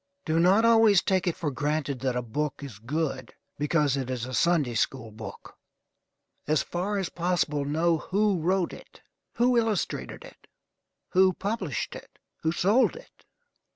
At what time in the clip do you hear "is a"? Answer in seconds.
4.09-4.33